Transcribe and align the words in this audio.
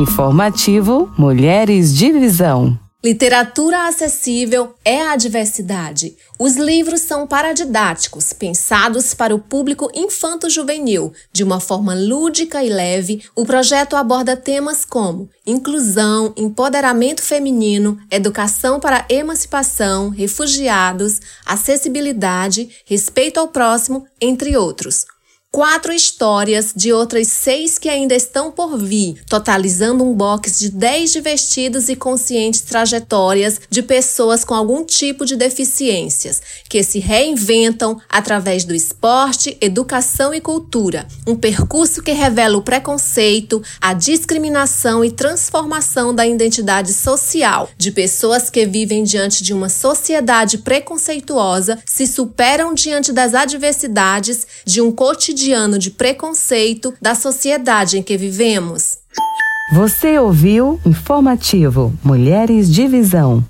Informativo 0.00 1.12
Mulheres 1.18 1.94
de 1.94 2.10
Visão. 2.10 2.78
Literatura 3.04 3.86
acessível 3.86 4.74
é 4.82 5.02
a 5.02 5.14
diversidade. 5.14 6.16
Os 6.38 6.56
livros 6.56 7.02
são 7.02 7.26
paradidáticos, 7.26 8.32
pensados 8.32 9.12
para 9.12 9.34
o 9.34 9.38
público 9.38 9.90
infanto-juvenil. 9.94 11.12
De 11.30 11.44
uma 11.44 11.60
forma 11.60 11.92
lúdica 11.94 12.64
e 12.64 12.70
leve, 12.70 13.22
o 13.36 13.44
projeto 13.44 13.94
aborda 13.94 14.34
temas 14.34 14.86
como 14.86 15.28
inclusão, 15.46 16.32
empoderamento 16.34 17.20
feminino, 17.20 17.98
educação 18.10 18.80
para 18.80 19.04
emancipação, 19.10 20.08
refugiados, 20.08 21.20
acessibilidade, 21.44 22.70
respeito 22.86 23.38
ao 23.38 23.48
próximo, 23.48 24.06
entre 24.18 24.56
outros 24.56 25.04
quatro 25.52 25.92
histórias 25.92 26.72
de 26.74 26.92
outras 26.92 27.26
seis 27.26 27.76
que 27.76 27.88
ainda 27.88 28.14
estão 28.14 28.52
por 28.52 28.78
vir, 28.78 29.20
totalizando 29.28 30.04
um 30.04 30.14
box 30.14 30.60
de 30.60 30.70
dez 30.70 31.10
divertidos 31.12 31.88
e 31.88 31.96
conscientes 31.96 32.60
trajetórias 32.60 33.60
de 33.68 33.82
pessoas 33.82 34.44
com 34.44 34.54
algum 34.54 34.84
tipo 34.84 35.26
de 35.26 35.34
deficiências, 35.34 36.40
que 36.68 36.82
se 36.84 37.00
reinventam 37.00 38.00
através 38.08 38.64
do 38.64 38.74
esporte, 38.74 39.56
educação 39.60 40.32
e 40.32 40.40
cultura. 40.40 41.06
Um 41.26 41.34
percurso 41.34 42.00
que 42.00 42.12
revela 42.12 42.56
o 42.56 42.62
preconceito, 42.62 43.60
a 43.80 43.92
discriminação 43.92 45.04
e 45.04 45.10
transformação 45.10 46.14
da 46.14 46.26
identidade 46.26 46.92
social 46.92 47.68
de 47.76 47.90
pessoas 47.90 48.48
que 48.48 48.64
vivem 48.66 49.02
diante 49.02 49.42
de 49.42 49.52
uma 49.52 49.68
sociedade 49.68 50.58
preconceituosa, 50.58 51.82
se 51.84 52.06
superam 52.06 52.72
diante 52.72 53.12
das 53.12 53.34
adversidades 53.34 54.46
de 54.64 54.80
um 54.80 54.92
cotidiano 54.92 55.39
cotidiano 55.40 55.78
de 55.78 55.90
preconceito 55.90 56.92
da 57.00 57.14
sociedade 57.14 57.98
em 57.98 58.02
que 58.02 58.16
vivemos. 58.16 58.98
Você 59.74 60.18
ouviu 60.18 60.78
Informativo 60.84 61.94
Mulheres 62.04 62.70
de 62.70 62.86
Visão. 62.86 63.42